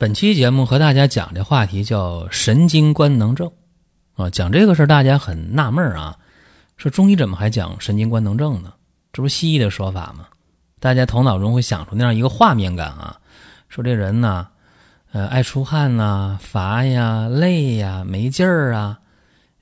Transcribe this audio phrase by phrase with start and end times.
[0.00, 3.52] 本期节目和大家讲的话题叫神经官能症
[4.14, 6.16] 啊，讲这个事儿大家很纳闷啊，
[6.78, 8.72] 说中医怎么还讲神经官能症呢？
[9.12, 10.26] 这不是西医的说法吗？
[10.78, 13.20] 大家头脑中会想出那样一个画面感啊，
[13.68, 14.48] 说这人呢，
[15.12, 18.98] 呃，爱出汗呐，乏呀，累呀，没劲儿啊，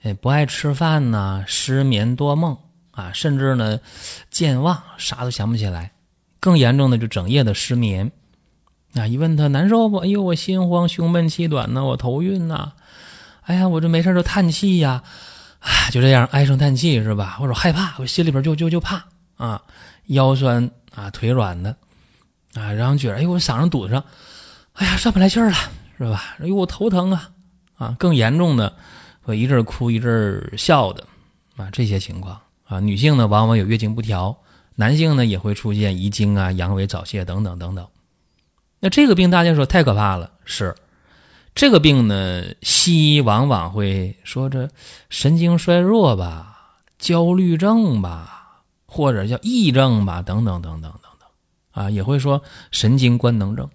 [0.04, 2.56] 哎，不爱吃饭呐，失眠多梦
[2.92, 3.80] 啊，甚至呢，
[4.30, 5.90] 健忘，啥都想不起来，
[6.38, 8.12] 更严重的就整夜的失眠。
[8.94, 9.98] 啊，一问他难受不？
[9.98, 12.72] 哎呦，我心慌，胸闷气短呢，我头晕呐。
[13.42, 15.02] 哎呀，我这没事就叹气呀，
[15.60, 17.36] 啊，就这样唉声叹气是吧？
[17.38, 19.04] 或者害怕，我心里边就就就怕。
[19.36, 19.62] 啊，
[20.06, 21.76] 腰酸啊，腿软的，
[22.54, 24.02] 啊，然后觉得哎呦，我嗓子堵上，
[24.72, 25.56] 哎呀，上不来气儿了，
[25.96, 26.36] 是吧？
[26.40, 27.30] 哎呦，我头疼啊，
[27.76, 28.74] 啊，更严重的，
[29.24, 31.04] 我一阵哭一阵笑的，
[31.56, 34.36] 啊，这些情况啊，女性呢往往有月经不调，
[34.74, 37.86] 男性呢也会出现遗精啊、阳痿早泄等等等等。
[38.80, 40.74] 那这个病大家说太可怕了，是
[41.54, 44.68] 这个病呢，西医往往会说这
[45.10, 48.34] 神经衰弱吧，焦虑症吧。
[48.90, 51.28] 或者叫癔症吧，等等等等等等，
[51.72, 53.68] 啊，也会说神经官能症。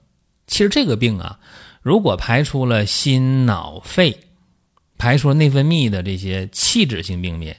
[0.48, 1.40] 其实这个病啊，
[1.84, 4.18] 如果排除了心脑肺，
[4.98, 7.58] 排除了内分泌的这些器质性病变，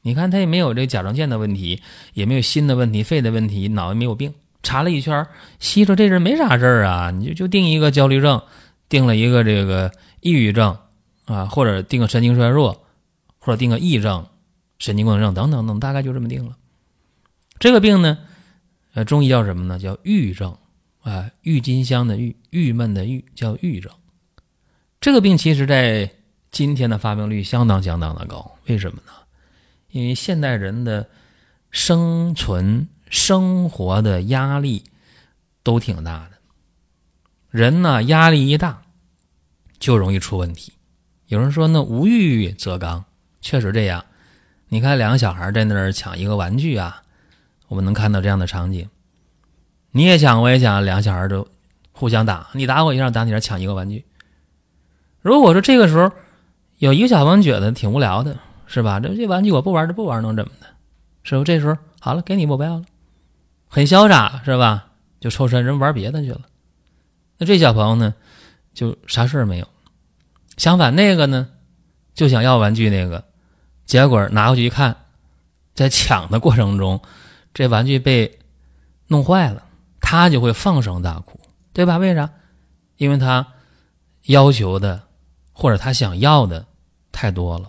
[0.00, 1.82] 你看他也没有这甲状腺的问题，
[2.14, 4.32] 也没有心的问题、肺的问题，脑也没有病。
[4.66, 5.24] 查了一圈，
[5.60, 8.42] 西医说这人没啥事儿啊，你就就定一个焦虑症，
[8.88, 10.76] 定了一个这个抑郁症
[11.26, 12.84] 啊，或者定个神经衰弱，
[13.38, 14.26] 或者定个癔症、
[14.80, 16.56] 神经功能症等等等，大概就这么定了。
[17.60, 18.18] 这个病呢，
[18.94, 19.78] 呃，中医叫什么呢？
[19.78, 20.58] 叫郁症，
[21.02, 23.92] 啊，郁金香的郁，郁闷的郁，叫郁症。
[25.00, 26.10] 这个病其实在
[26.50, 29.12] 今天的发病率相当相当的高，为什么呢？
[29.90, 31.08] 因为现代人的
[31.70, 34.84] 生存生活的压力
[35.62, 36.38] 都挺大的，
[37.50, 38.82] 人呢压力一大
[39.78, 40.72] 就容易出问题。
[41.26, 43.04] 有人说呢，无欲则刚，
[43.40, 44.04] 确实这样。
[44.68, 47.02] 你看两个小孩在那儿抢一个玩具啊。
[47.68, 48.88] 我们能看到这样的场景，
[49.90, 51.48] 你也抢，我也抢，两个小孩都
[51.90, 54.04] 互相打，你打我一下，打你一下抢一个玩具。
[55.20, 56.12] 如果说这个时候
[56.78, 58.38] 有一个小朋友觉得挺无聊的，
[58.68, 59.00] 是吧？
[59.00, 60.66] 这这玩具我不玩就不玩，能怎么的？
[61.24, 61.42] 是不？
[61.42, 62.84] 这时候好了，给你我不要了，
[63.68, 64.88] 很潇洒，是吧？
[65.20, 66.42] 就抽身人玩别的去了。
[67.38, 68.14] 那这小朋友呢，
[68.74, 69.68] 就啥事儿没有。
[70.56, 71.48] 相反，那个呢，
[72.14, 73.24] 就想要玩具，那个
[73.84, 74.96] 结果拿过去一看，
[75.74, 77.00] 在抢的过程中。
[77.52, 78.38] 这玩具被
[79.06, 79.62] 弄坏了，
[80.00, 81.40] 他就会放声大哭，
[81.72, 81.96] 对吧？
[81.96, 82.30] 为啥？
[82.98, 83.46] 因为他
[84.24, 85.02] 要求的
[85.52, 86.66] 或者他想要的
[87.12, 87.68] 太多了，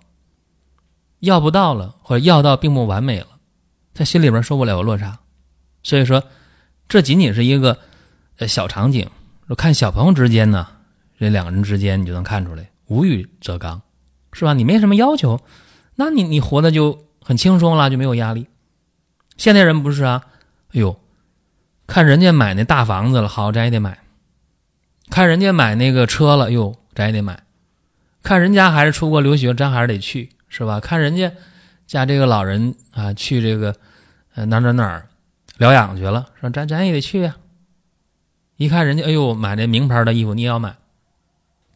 [1.19, 3.27] 要不到了，或者要到并不完美了，
[3.93, 5.17] 他心里边受不了落差。
[5.87, 6.21] 所以说，
[6.89, 7.79] 这仅仅是一个
[8.39, 9.09] 呃小场景。
[9.47, 10.67] 说看小朋友之间呢，
[11.17, 13.81] 这两个人之间，你就能看出来，无欲则刚，
[14.33, 14.51] 是吧？
[14.51, 15.39] 你没什么要求，
[15.95, 18.47] 那你你活的就很轻松了，就没有压力。
[19.37, 20.25] 现代人不是啊，
[20.73, 20.99] 哎呦，
[21.87, 23.93] 看人家买那大房子了，好，咱也得买；
[25.09, 27.37] 看人家买那个车了，哟，咱也得买；
[28.21, 30.81] 看人家孩子出国留学，咱还是得去，是吧？
[30.81, 31.31] 看人家
[31.85, 33.73] 家这个老人啊，去这个
[34.35, 35.06] 呃哪哪哪儿
[35.57, 37.37] 疗养去了，说咱咱也得去呀。
[38.55, 40.77] 一看人家，哎呦，买那名牌的衣服你也要买，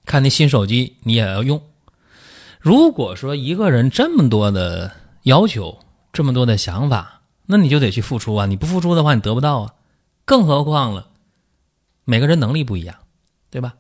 [0.06, 1.62] 看那新手机你也要用。
[2.60, 4.92] 如果说一个人这么多的
[5.24, 5.80] 要求，
[6.14, 8.46] 这么多的想法，那你就得去付出啊！
[8.46, 9.74] 你不付出的话，你得不到啊。
[10.26, 11.08] 更何况了，
[12.06, 12.96] 每个人能力不一样，
[13.50, 13.74] 对吧？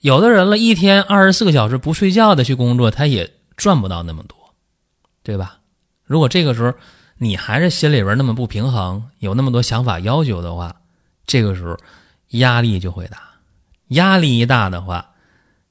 [0.00, 4.36] 有的人了一天二十四个小时不睡觉的去工作，他也赚不到那么多，
[5.22, 5.60] 对吧？
[6.04, 6.74] 如果这个时候
[7.22, 10.74] 你还是心里边那么不平衡，有那么多想法要求的话，
[11.24, 11.78] 这个时候
[12.30, 13.22] 压力就会大。
[13.90, 15.14] 压力一大的话，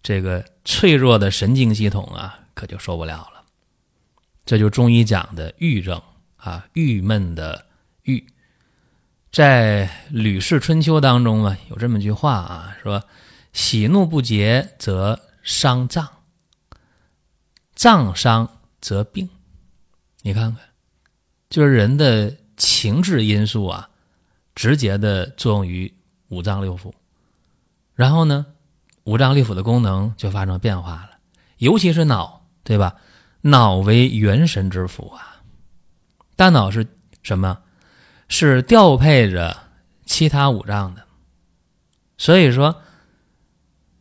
[0.01, 3.43] 这个脆弱的神经系统啊，可就受不了了。
[4.45, 6.01] 这就中医讲的郁症。
[6.37, 7.67] 啊，郁闷的
[8.01, 8.25] 郁，
[9.31, 13.03] 在《吕氏春秋》当中啊，有这么句话啊，说
[13.53, 16.07] ：“喜怒不节则伤脏，
[17.75, 19.29] 脏伤则病。”
[20.23, 20.63] 你看看，
[21.51, 23.89] 就是人的情志因素啊，
[24.55, 25.93] 直接的作用于
[26.29, 26.91] 五脏六腑。
[27.93, 28.45] 然后呢，
[29.03, 31.11] 五脏六腑的功能就发生变化了，
[31.57, 32.95] 尤其是脑，对吧？
[33.41, 35.41] 脑为元神之府啊，
[36.35, 36.87] 大脑是
[37.21, 37.57] 什么？
[38.29, 39.57] 是调配着
[40.05, 41.05] 其他五脏的。
[42.17, 42.81] 所以说，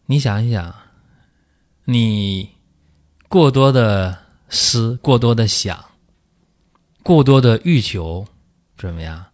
[0.06, 0.72] 你想一想，
[1.84, 2.50] 你
[3.28, 4.16] 过多的
[4.48, 5.84] 思，过多的想，
[7.02, 8.26] 过多的欲求，
[8.76, 9.24] 怎么样？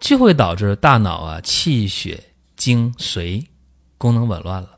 [0.00, 2.22] 就会导致大脑啊气血
[2.56, 3.46] 精髓
[3.96, 4.70] 功能紊乱了。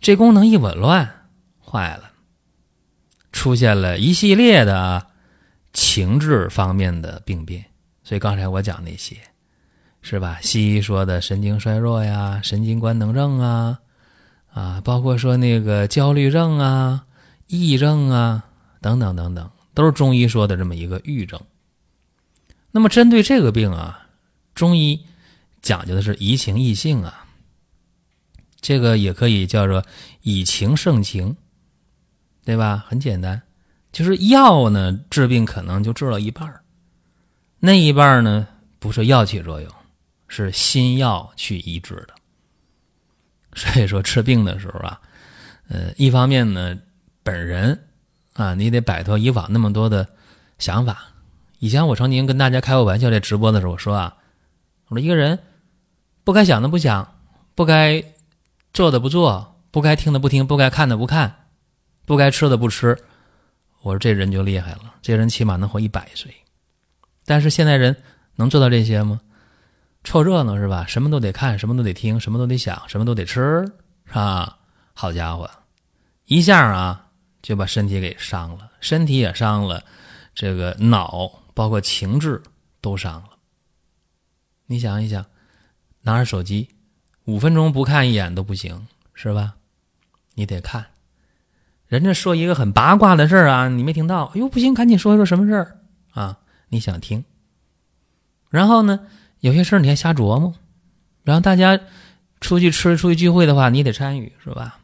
[0.00, 1.28] 这功能一紊乱，
[1.64, 2.10] 坏了，
[3.32, 5.06] 出现了一系列的
[5.72, 7.64] 情志方面的病变。
[8.04, 9.16] 所以刚才我讲那些，
[10.02, 10.38] 是吧？
[10.42, 13.78] 西医说的神经衰弱呀、神经官能症啊，
[14.52, 17.04] 啊，包括说那个焦虑症啊、
[17.48, 18.44] 癔症啊
[18.80, 21.40] 等等等等，都是中医说的这么一个郁症。
[22.72, 24.08] 那么，针对这个病啊，
[24.52, 25.06] 中医
[25.62, 27.28] 讲究的是移情易性啊，
[28.60, 29.84] 这个也可以叫做
[30.22, 31.36] 以情胜情，
[32.44, 32.84] 对吧？
[32.88, 33.40] 很简单，
[33.92, 36.60] 就是药呢治病可能就治了一半
[37.60, 38.48] 那一半呢
[38.80, 39.72] 不是药起作用，
[40.26, 42.14] 是心药去医治的。
[43.54, 45.00] 所以说治病的时候啊，
[45.68, 46.76] 呃，一方面呢，
[47.22, 47.80] 本人
[48.38, 50.06] 啊，你得摆脱以往那么多的
[50.58, 51.08] 想法。
[51.58, 54.14] 以前我曾经跟大家开过玩笑，在直播的时候说啊，
[54.86, 55.36] 我说一个人
[56.22, 57.16] 不该想的不想，
[57.56, 58.02] 不该
[58.72, 61.46] 做的不做，不该听的不听，不该看的不看，
[62.06, 62.96] 不该吃的不吃，
[63.82, 66.32] 我说这人就厉害了，这人起码能活一百岁。
[67.26, 67.96] 但是现在人
[68.36, 69.20] 能做到这些吗？
[70.04, 70.86] 凑热闹是吧？
[70.86, 73.64] 什么都得看，什么都得听，什么都得想，什么都得吃，
[74.06, 74.58] 是吧？
[74.94, 75.50] 好家伙，
[76.26, 77.07] 一下啊
[77.48, 79.82] 就把身体给伤了，身体也伤了，
[80.34, 81.40] 这个脑。
[81.54, 82.42] 包括情志
[82.82, 83.30] 都伤了。
[84.66, 85.24] 你想一想，
[86.02, 86.68] 拿着手机
[87.24, 89.54] 五分钟不看一眼都不行，是吧？
[90.34, 90.88] 你得看。
[91.86, 94.26] 人家说一个很八卦的事儿啊，你没听到？
[94.26, 95.78] 哎呦，不行，赶紧说一说什么事儿
[96.10, 96.38] 啊？
[96.68, 97.24] 你想听？
[98.50, 99.08] 然后呢，
[99.40, 100.54] 有些事儿你还瞎琢磨。
[101.22, 101.80] 然后大家
[102.42, 104.77] 出去吃、出去聚会的话，你得参与，是吧？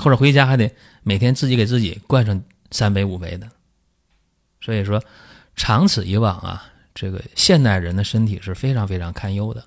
[0.00, 2.42] 或者回家还得每天自己给自己灌上
[2.72, 3.48] 三杯五杯的。
[4.60, 5.00] 所以说。
[5.56, 6.64] 长此以往啊，
[6.94, 9.62] 这个现代人的身体是非常非常堪忧的。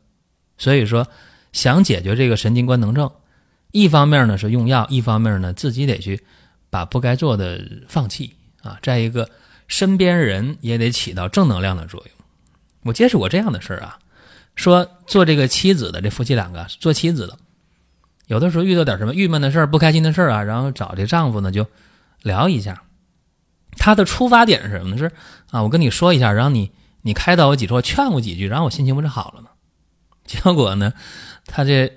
[0.57, 1.07] 所以说，
[1.51, 3.11] 想解决这个神经官能症，
[3.69, 6.23] 一方面呢是用药，一方面呢自己得去
[6.71, 8.33] 把不该做的放弃
[8.63, 8.79] 啊。
[8.81, 9.29] 再一个，
[9.67, 12.25] 身边人也得起到正能量的作用。
[12.81, 13.99] 我接触过这样的事儿啊，
[14.55, 17.37] 说做这个妻子的这夫妻两个做妻子的，
[18.33, 21.67] 有的时候遇到点什么郁闷的事儿、不开心的事儿啊，然后找这丈夫呢就
[22.23, 22.81] 聊一下。
[23.77, 24.97] 他的出发点是什么呢？
[24.97, 25.11] 是
[25.51, 26.71] 啊，我跟你说一下，然后你
[27.03, 29.49] 你开导我几句，劝我几句，然后我心情不是好了吗？
[30.25, 30.93] 结果呢，
[31.45, 31.95] 他这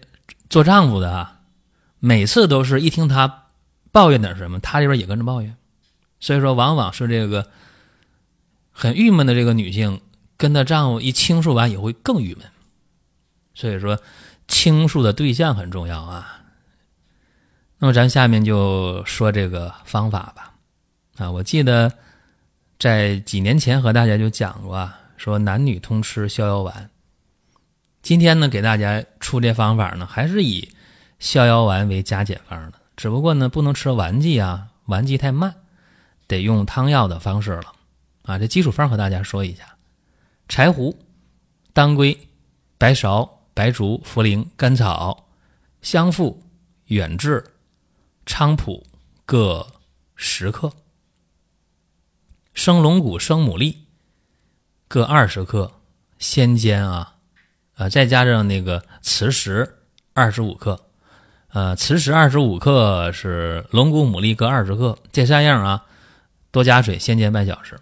[0.50, 1.40] 做丈夫的啊，
[2.00, 3.44] 每次都是一听他
[3.90, 5.56] 抱怨点什么，他这边也跟着抱怨，
[6.20, 7.48] 所以说往往是这个
[8.72, 10.02] 很郁闷的这个女性，
[10.36, 12.44] 跟她丈夫一倾诉完，也会更郁闷。
[13.54, 13.98] 所以说，
[14.48, 16.42] 倾诉的对象很重要啊。
[17.78, 20.54] 那么咱下面就说这个方法吧。
[21.18, 21.92] 啊，我记得
[22.78, 26.90] 在几年前和大家就讲过，啊，说男女通吃逍遥丸。
[28.02, 30.70] 今天呢，给大家出这方法呢，还是以
[31.18, 35.54] 逍遥丸为加减方的，只不过呢，不能吃丸剂啊，丸剂太慢，
[36.26, 37.72] 得用汤药的方式了。
[38.22, 39.64] 啊，这基础方和大家说一下：
[40.48, 40.98] 柴胡、
[41.72, 42.28] 当归、
[42.78, 45.28] 白芍、白术、茯苓、甘草、
[45.80, 46.42] 香附、
[46.88, 47.42] 远志、
[48.26, 48.86] 菖蒲
[49.24, 49.66] 各
[50.14, 50.70] 十克。
[52.52, 53.74] 生龙骨、生牡蛎
[54.88, 55.72] 各二十克，
[56.18, 57.14] 先煎啊，
[57.76, 59.78] 呃，再加上那个磁石
[60.12, 60.88] 二十五克，
[61.48, 65.86] 呃，磁石二十五克是龙骨、牡蛎各二十克，这三样啊，
[66.50, 67.80] 多加水先煎半小时，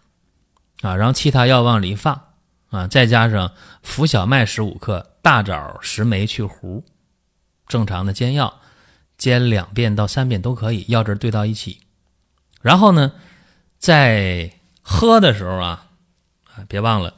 [0.83, 2.29] 啊，然后其他药往里一放
[2.71, 3.53] 啊，再加上
[3.83, 6.83] 浮小麦十五克、大枣十枚去核，
[7.67, 8.61] 正常的煎药，
[9.17, 11.81] 煎两遍到三遍都可以，药汁兑到一起，
[12.61, 13.11] 然后呢，
[13.79, 14.53] 在
[14.83, 15.87] 喝的时候啊，
[16.53, 17.15] 啊，别忘了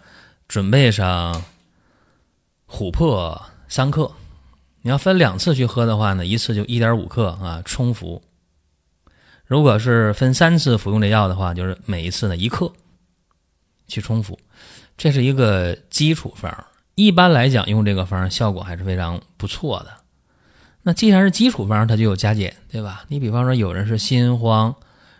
[0.46, 1.42] 准备上
[2.68, 4.12] 琥珀三克。
[4.82, 8.22] 你要分两次去喝的话呢，一次就一点五克啊，冲服。
[9.46, 12.72] 如果是分三次服用这药的话，就是每一次呢一克
[13.88, 14.38] 去冲服。
[14.96, 19.92] 这是一个基础方，一般来讲用这个方效果还是非常不错的。
[20.82, 23.04] 那既然是基础方，它就有加减，对吧？
[23.08, 24.74] 你比方说有人是心慌、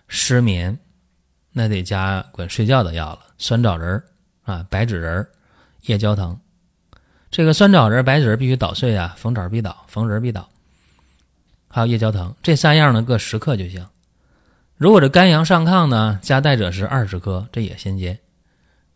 [0.09, 0.79] 失眠。
[1.53, 4.05] 那得加管睡觉的药了，酸枣仁儿
[4.45, 5.31] 啊，白芷仁儿、
[5.87, 6.39] 夜交藤。
[7.31, 10.49] 这个酸枣仁、白芷仁必须捣碎啊，逢枣必捣，逢仁必捣。
[11.69, 13.87] 还有夜交藤，这三样呢各十克就行。
[14.77, 18.19] 如果这肝阳上亢呢，加代赭石二十克，这也先煎。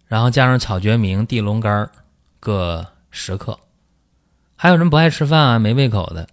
[0.06, 1.90] 然后加上草决明、地龙干
[2.40, 3.56] 各十克。
[4.56, 6.26] 还有人不爱吃饭啊，没胃口的，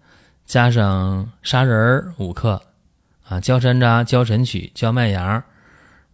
[0.45, 2.61] 加上砂仁五克，
[3.27, 5.43] 啊，焦山楂、焦陈曲、焦麦芽，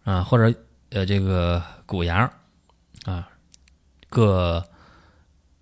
[0.04, 0.56] 啊，或者
[0.90, 2.30] 呃这个谷芽，
[3.04, 3.28] 啊，
[4.08, 4.64] 各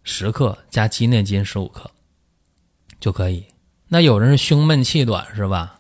[0.03, 1.91] 十克，加鸡内金十五克
[2.99, 3.47] 就可以。
[3.89, 5.79] 那有人是胸闷气短是吧？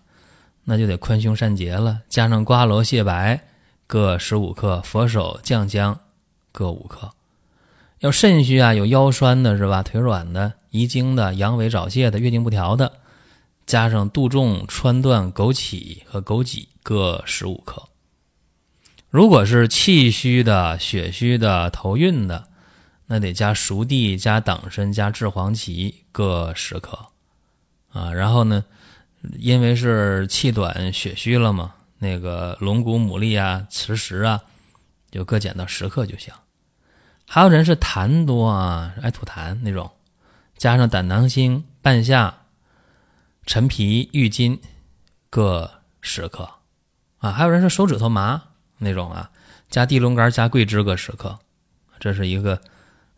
[0.65, 3.39] 那就得宽胸善结了，加上瓜蒌、蟹白
[3.87, 5.99] 各十五克，佛手、酱姜
[6.53, 7.11] 各五克。
[8.03, 9.81] 要肾虚啊，有腰酸的是吧？
[9.81, 12.95] 腿软的、遗精的、阳痿早泄的、月经不调的，
[13.65, 17.85] 加上杜仲、川断、枸杞和枸杞各十五克。
[19.09, 22.49] 如果是气虚的、血虚的、头晕的，
[23.07, 26.99] 那得加熟地、加党参、加炙黄芪各十克
[27.93, 28.13] 啊。
[28.13, 28.65] 然后呢，
[29.39, 34.43] 因为是气短、血虚了嘛，那个龙骨、牡蛎啊、磁石啊，
[35.09, 36.35] 就各减到十克就行。
[37.35, 39.91] 还有人是痰多啊，爱吐痰那种，
[40.59, 42.43] 加上胆囊星、半夏、
[43.47, 44.61] 陈皮、郁金
[45.31, 45.71] 各
[46.03, 46.47] 十克
[47.17, 47.33] 啊。
[47.33, 48.43] 还有人是手指头麻
[48.77, 49.31] 那种啊，
[49.71, 51.39] 加地龙干、加桂枝各十克。
[51.99, 52.61] 这是一个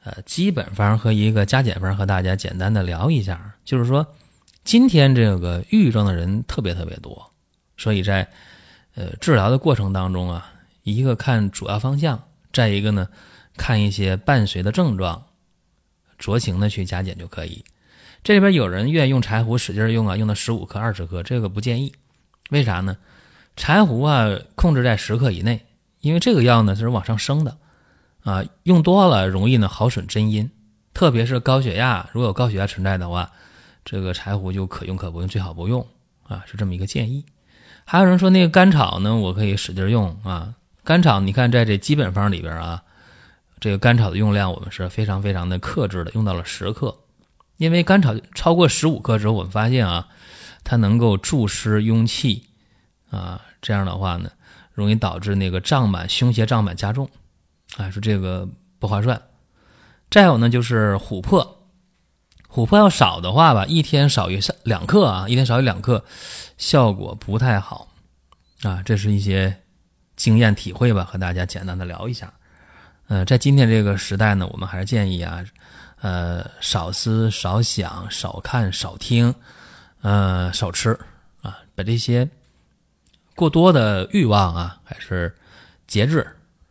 [0.04, 3.56] 呃基本方和一个加减方，和大家简单的聊一下。
[3.64, 4.06] 就是说，
[4.62, 7.32] 今天这个抑郁症的人特别特别多，
[7.76, 8.30] 所以在
[8.94, 10.52] 呃治疗的过程当中啊，
[10.84, 13.08] 一个看主要方向，再一个呢。
[13.56, 15.24] 看一些伴随的症状，
[16.18, 17.64] 酌情的去加减就可以。
[18.22, 21.94] 这里边有人愿意用柴胡使劲用啊，用到十五克、二十克，这个不建议。
[22.50, 22.96] 为啥呢？
[23.56, 25.64] 柴胡啊，控制在十克以内，
[26.00, 27.56] 因为这个药呢是往上升的
[28.22, 30.50] 啊，用多了容易呢耗损真阴，
[30.92, 33.30] 特别是高血压，如果有高血压存在的话，
[33.84, 35.86] 这个柴胡就可用可不用，最好不用
[36.26, 37.24] 啊，是这么一个建议。
[37.84, 42.82] 还有人说那个甘草呢，我可以使劲用啊，甘草你看在这基本方里边啊。
[43.64, 46.94] 这个甘草的用量我们是非常非常的克制的，用到了十克，
[47.56, 50.06] 因为甘草超过十五克之后，我们发现啊，
[50.62, 52.44] 它能够助湿壅气
[53.10, 54.30] 啊，这样的话呢，
[54.74, 57.08] 容易导致那个胀满、胸胁胀满加重，
[57.78, 58.46] 啊，说这个
[58.78, 59.18] 不划算。
[60.10, 61.64] 再有呢，就是琥珀，
[62.46, 66.04] 琥珀要少的话吧，一天少于三两克啊，一天少于两克，
[66.58, 67.88] 效果不太好
[68.60, 69.62] 啊，这是一些
[70.16, 72.30] 经验体会吧，和大家简单的聊一下。
[73.06, 75.44] 呃，在今天这个时代呢，我们还是建议啊，
[76.00, 79.34] 呃，少思少想，少看少听，
[80.00, 80.98] 呃，少吃
[81.42, 82.26] 啊，把这些
[83.34, 85.34] 过多的欲望啊，还是
[85.86, 86.26] 节制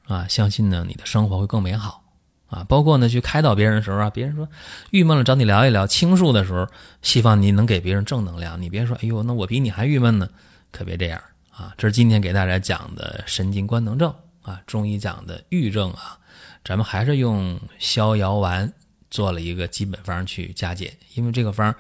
[0.08, 2.04] 啊，相信呢，你的生活会更美好
[2.48, 2.66] 啊。
[2.68, 4.50] 包括呢，去开导别人的时候啊，别人说
[4.90, 6.68] 郁闷了，找你聊一聊，倾诉的时候，
[7.04, 8.60] 希望你能给别人正能量。
[8.60, 10.28] 你别说，哎呦，那我比你还郁闷呢，
[10.72, 11.22] 可别这样
[11.52, 11.76] 啊。
[11.78, 14.12] 这是今天给大家讲的神经官能症
[14.42, 16.18] 啊，中医讲的郁症啊。
[16.64, 18.72] 咱们还是用逍遥丸
[19.12, 21.74] 做了一个基本方去加减，因为这个方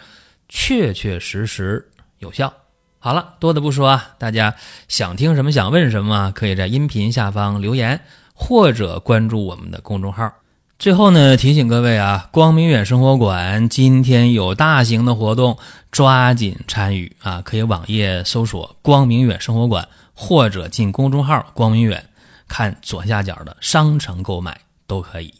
[0.50, 2.54] 确确实实有效。
[3.00, 4.56] 好了，多的不说啊，大家
[4.88, 8.00] 想听什么想问什么，可以在音频下方留言
[8.34, 10.32] 或者关注我们的公众号。
[10.80, 15.58] 最后呢，提醒各位啊，光明远生活馆今天有大型的活动，
[15.92, 17.42] 抓紧参与啊！
[17.42, 22.10] 可以网页搜索“光明远生活馆”，或者进公众号“光明远”，
[22.50, 24.60] 看左下角的商城购买。
[24.94, 25.34] 都可以。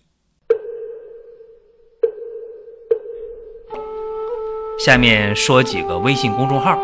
[4.80, 6.76] 下面说几个微信公众号：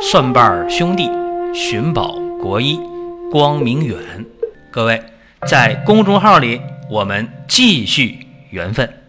[0.00, 1.10] 蒜瓣兄弟、
[1.52, 2.78] 寻宝国医、
[3.32, 4.24] 光明远。
[4.70, 5.02] 各位
[5.48, 9.01] 在公众号里，我们继续缘分。